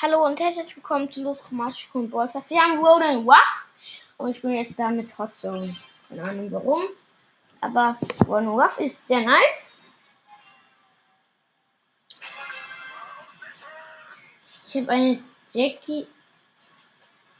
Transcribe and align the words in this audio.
Hallo 0.00 0.24
und 0.26 0.38
herzlich 0.38 0.76
willkommen 0.76 1.10
zu 1.10 1.22
Los 1.22 1.42
Chromatisch 1.42 1.90
Ballcast. 1.92 2.50
Wir 2.50 2.60
haben 2.60 2.78
Ronan 2.78 3.26
Waff 3.26 3.64
und 4.16 4.30
ich 4.30 4.40
bin 4.42 4.52
jetzt 4.54 4.78
da 4.78 4.90
mit 4.90 5.16
Hot 5.18 5.36
Zone. 5.36 5.66
Keine 6.08 6.22
Ahnung 6.22 6.52
warum. 6.52 6.84
Aber 7.60 7.96
Ronan 8.26 8.56
Waff 8.56 8.78
ist 8.78 9.08
sehr 9.08 9.22
nice. 9.22 9.70
Ich 14.68 14.76
habe 14.76 14.88
eine 14.88 15.24
Jackie 15.50 16.06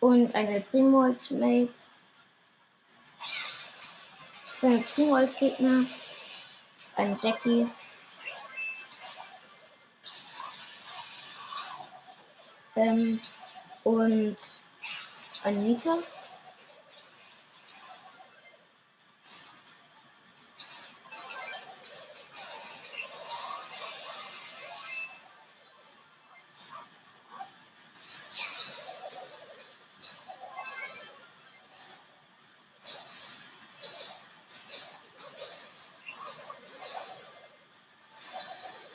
und 0.01 0.35
eine 0.35 0.61
Primo 0.63 1.05
Ultimate. 1.05 1.73
Eine 4.63 4.79
Primo 4.79 5.15
als 5.15 5.39
Gegner. 5.39 5.85
Eine 6.97 7.19
Jackie. 7.23 7.71
Ähm, 12.77 13.21
und. 13.85 14.37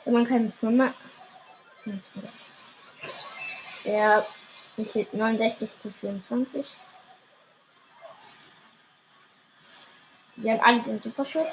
Wenn 0.08 0.14
man 0.14 0.26
keine 0.26 0.50
Firma. 0.50 0.94
Hm, 1.84 2.00
ja. 2.14 2.47
Der 3.88 4.22
steht 4.78 5.14
69 5.14 5.70
zu 5.80 5.90
24. 5.90 6.74
Wir 10.36 10.52
haben 10.52 10.60
alle 10.60 10.82
den 10.82 11.00
Superschutz. 11.00 11.46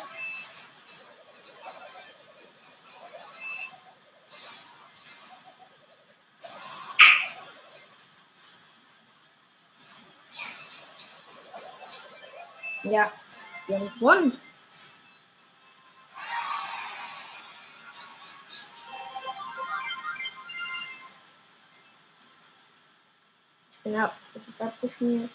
Ja, 12.84 13.14
wir 13.68 13.80
haben 13.80 13.94
gewonnen. 13.98 14.45
Ja, 23.96 24.14
es 24.34 24.42
ist 24.46 24.62
abgeschmiert. 24.62 25.32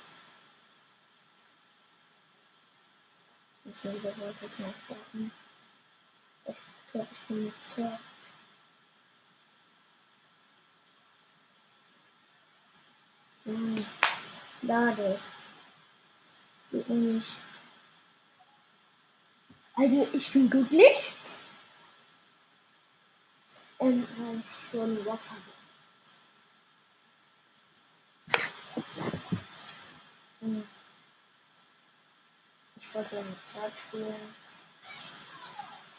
Wieder 3.65 4.19
wollte 4.19 4.45
ich 4.45 4.59
mal 4.59 4.75
starten. 4.85 5.33
Ich 6.45 6.93
glaube, 6.93 7.09
ich 7.11 7.27
bin 7.27 7.47
jetzt 7.47 7.75
hier. 7.75 7.99
Hm, 13.45 13.87
lade. 14.61 15.19
Geht 16.71 16.89
nämlich. 16.91 17.37
Also, 19.75 20.09
ich 20.13 20.33
bin 20.33 20.51
glücklich. 20.51 21.15
Ähm, 23.79 24.07
weil 24.19 24.41
ich 24.41 24.71
schon 24.71 24.81
eine 24.81 25.07
Waffe 25.07 25.31
habe. 25.31 25.61
Ich 28.81 29.05
wollte 32.95 33.19
eine 33.19 33.37
Zeit 33.45 33.79
spielen. 33.79 34.35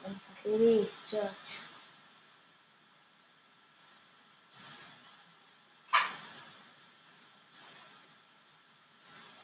Einfach 0.04 0.46
Search. 1.08 1.62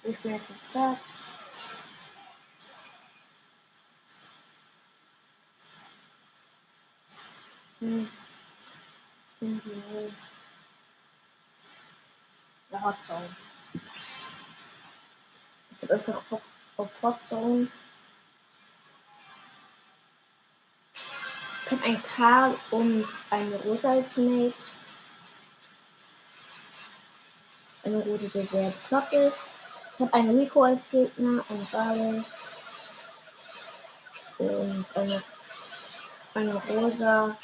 Ich 0.03 0.18
bin 0.20 0.31
jetzt 0.31 0.50
mit 0.50 0.64
Search. 0.64 0.97
Hm. 7.80 8.09
Irgendwie. 9.40 10.14
Hot 12.88 12.96
Zone. 13.06 13.36
Ich 15.75 15.84
hab 15.84 15.92
einfach 15.92 16.24
Bock 16.30 16.42
auf 16.78 16.90
Hot 17.02 17.20
Zone. 17.28 17.68
Ich 20.94 21.72
hab 21.72 21.84
einen 21.84 22.02
Karl 22.02 22.56
und 22.72 23.06
eine 23.30 23.56
rote 23.58 23.88
Ultimate. 23.88 24.56
Eine 27.84 27.97
rote, 27.97 28.30
die 28.30 28.40
sehr 28.40 28.72
flott 28.72 29.12
ist. 29.12 29.38
Ich 29.96 30.06
hab 30.06 30.14
einen 30.14 30.40
Rico 30.40 30.64
als 30.64 30.80
Gegner, 30.90 31.44
einen 31.50 31.68
Barley. 31.74 32.24
Und 34.38 34.86
eine, 34.96 35.24
eine 36.36 36.56
rosa 36.56 37.38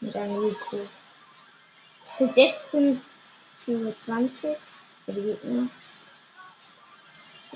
mit 0.00 0.16
einem 0.16 0.38
Rico. 0.38 1.03
Für 2.16 2.32
16 2.32 3.02
zu 3.64 3.94
20 3.98 4.56
für 5.04 5.12
die 5.12 5.22
Gegner. 5.22 5.68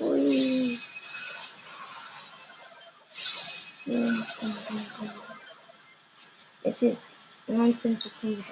Ui. 0.01 0.79
Jetzt 6.63 6.77
steht 6.77 6.97
19 7.47 8.01
zu 8.01 8.09
5. 8.09 8.45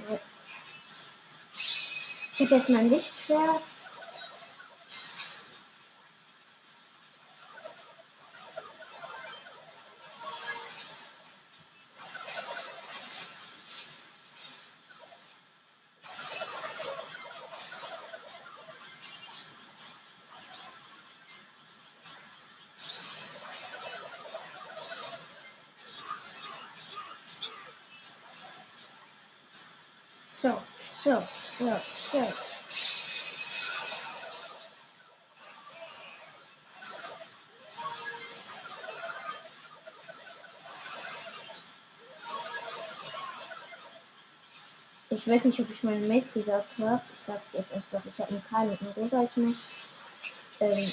Ich 2.34 2.40
habe 2.40 2.56
jetzt 2.56 2.70
mein 2.70 2.90
Lichtschwert. 2.90 3.77
So, 31.08 31.14
so, 31.14 31.66
so. 31.66 32.20
Ich 45.10 45.28
weiß 45.30 45.46
nicht, 45.46 45.60
ob 45.62 45.70
ich 45.70 45.84
meine 45.84 46.06
Mates 46.06 46.34
gesagt 46.34 46.68
habe. 46.78 47.02
Ich 47.14 47.20
sag 47.26 47.42
jetzt 47.54 47.72
einfach, 47.72 48.02
ich 48.06 48.20
habe 48.20 48.30
einen 48.32 48.44
Karl 48.50 48.68
mit 48.68 48.82
einem 48.82 48.92
rosa. 48.92 49.30
Ähm, 50.60 50.92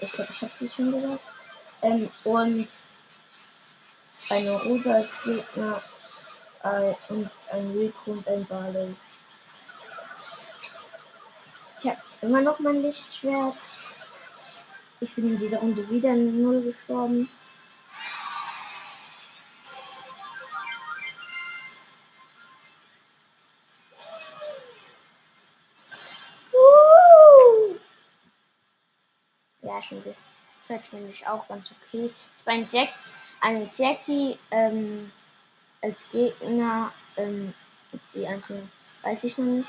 ich 0.00 0.12
glaube, 0.12 0.32
ich 0.32 0.40
habe 0.40 0.52
sie 0.58 0.70
schon 0.70 0.92
gesagt. 0.92 1.22
Ähm, 1.82 2.10
und 2.24 2.68
eine 4.30 4.62
rosa 4.62 5.04
Gegner 5.24 5.82
äh, 6.62 6.94
und 7.10 7.30
ein 7.50 7.70
Rico 7.72 8.12
und 8.12 8.26
ein 8.26 8.46
Barley. 8.46 8.96
Ich 11.84 11.88
habe 11.88 12.02
immer 12.22 12.40
noch 12.40 12.58
mein 12.60 12.80
Lichtschwert. 12.82 13.56
Ich 15.00 15.14
bin 15.16 15.32
in 15.32 15.38
dieser 15.38 15.58
Runde 15.58 15.88
wieder 15.90 16.10
in 16.10 16.42
Null 16.42 16.62
gestorben. 16.62 17.28
Uh! 26.52 27.74
Ja, 29.62 29.82
schon 29.82 30.02
das 30.04 30.16
Search 30.60 30.84
finde 30.84 31.10
ich 31.10 31.26
auch 31.26 31.46
ganz 31.48 31.68
okay. 31.70 32.12
Ich 32.38 32.44
bin 32.44 32.68
Jack, 32.70 32.88
eine 33.40 33.68
Jackie 33.74 34.38
ähm, 34.52 35.10
als 35.80 36.08
Gegner, 36.10 36.88
ähm, 37.16 37.52
die 38.14 38.26
anderen 38.26 38.70
weiß 39.02 39.24
ich 39.24 39.36
noch 39.38 39.46
nicht 39.46 39.68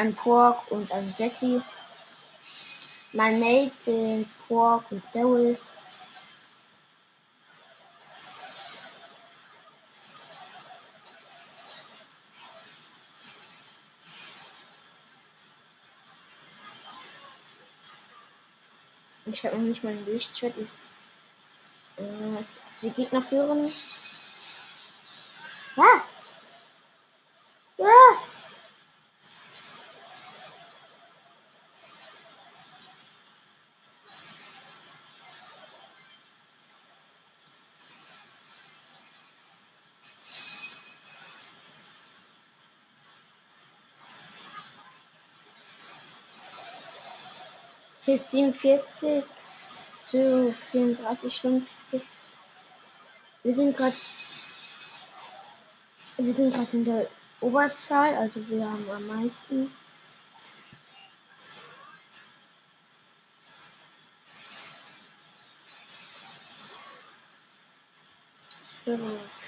ein 0.00 0.14
Pork 0.14 0.70
und 0.70 0.90
ein 0.92 1.14
Jesse. 1.18 1.62
Mein 3.12 3.38
made 3.38 3.70
den 3.86 4.30
Pork 4.48 4.90
und 4.90 5.04
Daryl. 5.12 5.58
Ich 19.26 19.44
habe 19.44 19.56
noch 19.56 19.62
nicht 19.62 19.84
mal 19.84 19.90
ein 19.90 20.06
Lichtschwert. 20.06 20.56
Ist, 20.56 20.76
äh, 21.96 22.02
die 22.82 22.90
Gegner 22.90 23.20
führen. 23.20 23.70
Ah! 25.76 26.09
47 48.02 49.24
zu 50.06 50.52
34, 50.52 51.40
50. 51.40 52.02
Wir 53.42 53.54
sind 53.54 53.76
gerade 53.76 53.94
wir 56.16 56.34
sind 56.34 56.52
gerade 56.54 56.76
in 56.76 56.84
der 56.84 57.06
Oberzahl, 57.40 58.14
also 58.14 58.46
wir 58.48 58.64
haben 58.64 58.90
am 58.90 59.06
meisten. 59.06 59.72
So. 68.84 69.39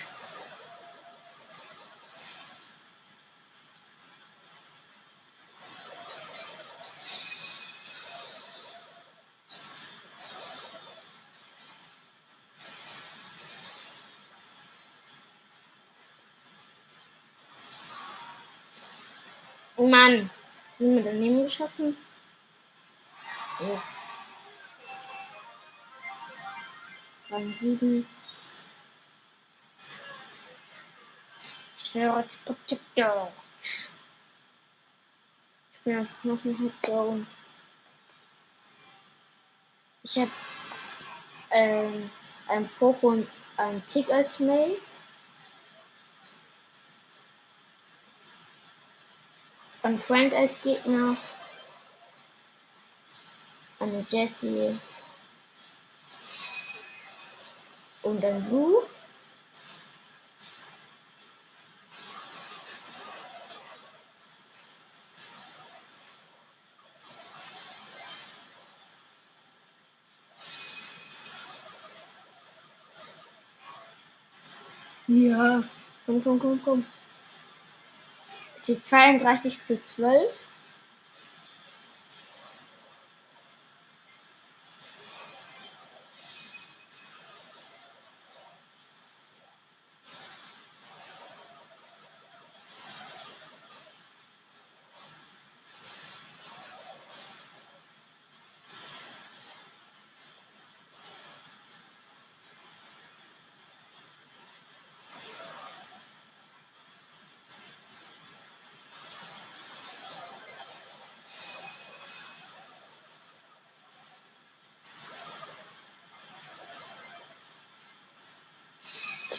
Mann, 19.93 20.31
wir 20.79 21.03
daneben 21.03 21.45
geschossen? 21.45 21.95
Oh. 23.61 23.79
Rang 27.29 27.55
7. 27.61 28.07
Ich 31.83 31.93
bin 35.85 35.99
einfach 35.99 36.25
noch 36.25 36.43
ein 36.43 36.59
Hauptdown. 36.59 37.27
Ich 40.05 40.17
habe 40.17 40.31
ähm, 41.51 42.11
ein 42.49 42.71
Poco 42.79 43.09
und 43.09 43.29
ein 43.59 43.87
Tick 43.89 44.09
als 44.09 44.41
Mail. 44.41 44.79
Ein 49.85 49.99
Frank 49.99 50.33
als 50.33 50.63
Gegner. 50.63 51.17
Eine 53.81 54.07
Jessie. 54.11 54.79
Und 58.03 58.25
ein 58.25 58.45
Blue. 58.45 58.85
Ja, 75.09 75.63
komm, 76.07 76.23
komm, 76.23 76.39
komm, 76.41 76.61
komm. 76.65 76.87
Steht 78.63 78.87
32 78.87 79.67
zu 79.67 79.85
12. 79.85 80.23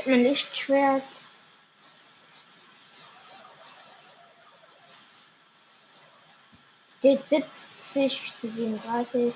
Habe 0.04 0.18
mein 0.18 0.24
Lichtschwert. 0.24 1.04
Steht 7.00 7.30
70 7.30 8.34
zu 8.42 8.50
37. 8.50 9.34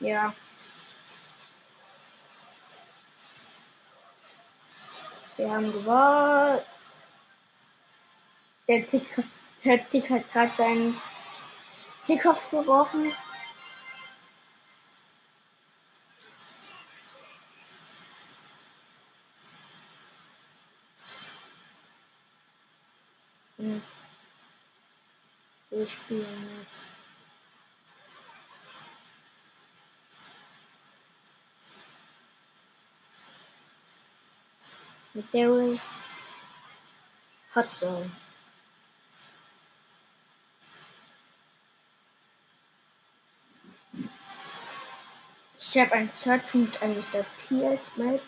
Ja. 0.00 0.34
Wir 5.36 5.50
haben 5.50 5.72
gewonnen. 5.72 6.71
Der 8.72 8.86
Tick, 8.86 9.06
der 9.62 9.86
Tick 9.86 10.08
hat 10.08 10.32
gerade 10.32 10.48
seinen 10.48 10.96
Tickkopf 12.06 12.48
geworfen. 12.48 13.12
Hm. 23.58 23.82
Wir 25.68 25.86
spielen 25.86 26.50
jetzt. 26.58 26.80
Mit 35.12 35.34
Daryl 35.34 35.78
Hudson. 37.54 38.10
Ich 45.74 45.78
habe 45.78 45.92
einen 45.92 46.10
Search 46.14 46.52
mit 46.52 46.82
einem 46.82 46.98
Mr. 46.98 47.24
P 47.48 47.66
als 47.66 47.80
Mate. 47.96 48.20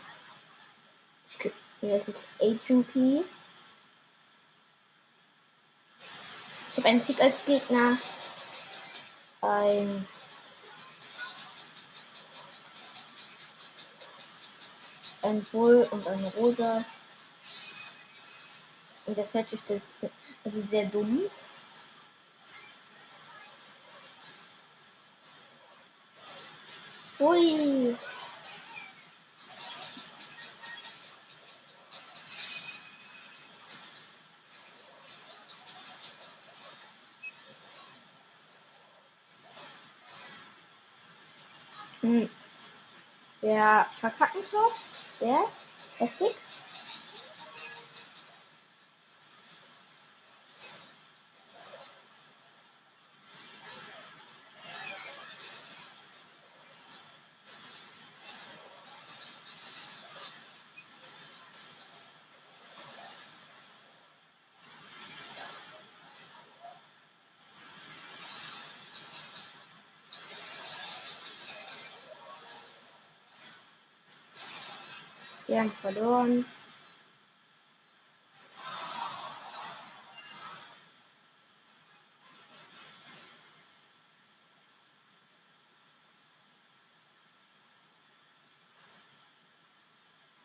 Ich 1.30 1.38
glaube, 1.38 1.54
das 1.82 2.08
ist 2.08 2.26
Agent 2.40 2.90
P. 2.90 3.22
Ich 5.98 6.78
habe 6.78 6.88
einen 6.88 7.04
Tick 7.04 7.20
als 7.20 7.44
Gegner. 7.44 7.98
Ein 9.42 10.06
ein 15.20 15.42
Bull 15.52 15.86
und 15.90 16.08
eine 16.08 16.26
Rosa. 16.36 16.82
Und 19.04 19.18
das 19.18 19.34
hört 19.34 19.50
sich 19.50 19.60
das 19.68 20.54
ist 20.54 20.70
sehr 20.70 20.86
dumm. 20.86 21.20
Ui. 27.20 27.96
Hm. 42.00 42.28
Der 43.40 43.86
verkacken 44.00 44.40
wird. 44.50 44.72
Sehr 45.18 45.48
heftig. 45.98 46.36
Wir 75.54 75.60
haben 75.60 75.70
verloren. 75.70 76.44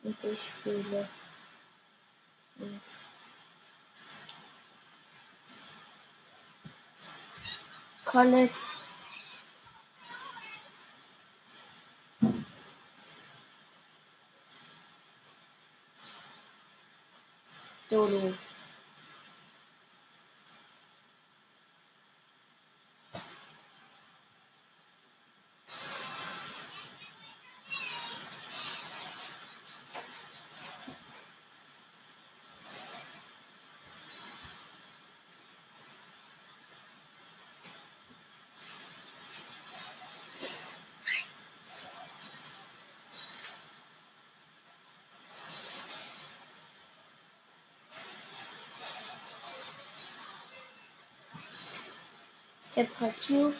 Und 0.03 0.23
ich 0.25 0.39
spiele 0.59 1.09
mit 2.57 2.81
Colette 8.05 8.68
Solo. 17.89 18.33
Ich 18.33 18.48
habe 52.99 53.59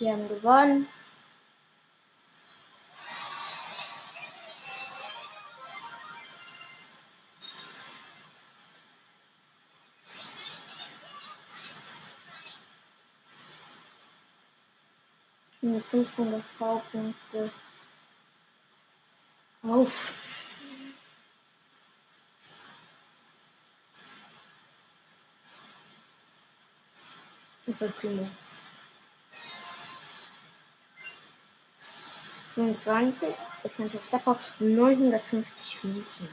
Wir 0.00 0.12
haben 0.12 0.28
gewonnen. 0.28 0.88
Nur 15.60 15.82
500 15.82 16.42
Powerpunkte. 16.56 17.52
Auf. 19.62 20.14
Das 27.66 27.80
war 27.82 27.88
prima. 27.88 28.30
25. 32.60 33.34
Jetzt 33.64 33.76
kann 33.76 33.86
ich 33.86 33.94
auf 33.94 34.10
der 34.10 34.18
Power 34.18 34.38
950 34.58 35.84
Münzen. 35.84 36.28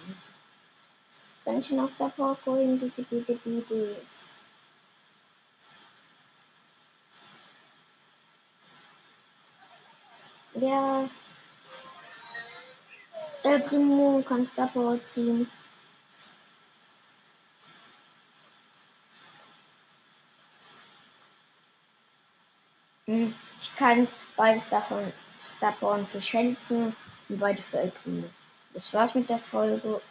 Ich 1.46 1.72
ihn 1.72 1.79
auf 1.79 1.96
der 1.98 2.10
Power 2.10 2.38
holen? 2.46 2.77
Bitte, 2.79 3.03
bitte, 3.03 3.34
bitte. 3.46 3.96
Ja. 10.55 11.10
El 13.43 13.60
Primo 13.62 14.22
kann 14.27 14.48
Star 14.48 14.67
Power 14.67 15.00
ziehen. 15.10 15.50
Hm, 23.05 23.34
Ich 23.62 23.75
kann 23.77 24.07
beides 24.36 24.67
davon 24.69 25.13
Power 25.60 26.06
für 26.06 26.22
ziehen 26.22 26.96
und 27.30 27.40
beide 27.40 27.62
für 27.62 27.80
El 27.80 27.92
Primo. 27.92 28.30
Das 28.74 28.94
war's 28.94 29.16
mit 29.16 29.30
der 29.30 29.40
Folge. 29.40 30.02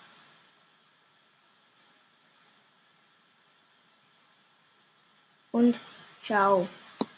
Und 5.53 5.81
ciao. 6.23 6.69